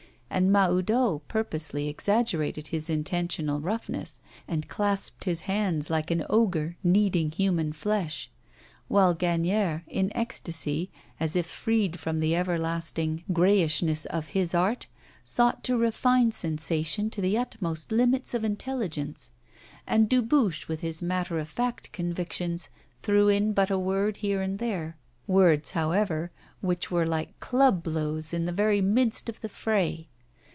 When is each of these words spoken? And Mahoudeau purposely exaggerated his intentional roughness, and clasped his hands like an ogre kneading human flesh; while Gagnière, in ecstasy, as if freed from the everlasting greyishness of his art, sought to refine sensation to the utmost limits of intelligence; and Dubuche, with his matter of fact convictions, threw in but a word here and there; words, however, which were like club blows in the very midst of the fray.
And 0.33 0.49
Mahoudeau 0.49 1.23
purposely 1.27 1.89
exaggerated 1.89 2.69
his 2.69 2.89
intentional 2.89 3.59
roughness, 3.59 4.21
and 4.47 4.65
clasped 4.69 5.25
his 5.25 5.41
hands 5.41 5.89
like 5.89 6.09
an 6.09 6.25
ogre 6.29 6.77
kneading 6.85 7.31
human 7.31 7.73
flesh; 7.73 8.31
while 8.87 9.13
Gagnière, 9.13 9.81
in 9.87 10.09
ecstasy, 10.15 10.89
as 11.19 11.35
if 11.35 11.45
freed 11.47 11.99
from 11.99 12.21
the 12.21 12.33
everlasting 12.33 13.25
greyishness 13.33 14.05
of 14.05 14.27
his 14.27 14.55
art, 14.55 14.87
sought 15.21 15.65
to 15.65 15.75
refine 15.75 16.31
sensation 16.31 17.09
to 17.09 17.19
the 17.19 17.37
utmost 17.37 17.91
limits 17.91 18.33
of 18.33 18.45
intelligence; 18.45 19.31
and 19.85 20.07
Dubuche, 20.09 20.65
with 20.69 20.79
his 20.79 21.01
matter 21.01 21.39
of 21.39 21.49
fact 21.49 21.91
convictions, 21.91 22.69
threw 22.97 23.27
in 23.27 23.51
but 23.51 23.69
a 23.69 23.77
word 23.77 24.15
here 24.17 24.41
and 24.41 24.59
there; 24.59 24.95
words, 25.27 25.71
however, 25.71 26.31
which 26.61 26.89
were 26.89 27.05
like 27.05 27.37
club 27.41 27.83
blows 27.83 28.33
in 28.33 28.45
the 28.45 28.53
very 28.53 28.79
midst 28.79 29.27
of 29.27 29.41
the 29.41 29.49
fray. 29.49 30.07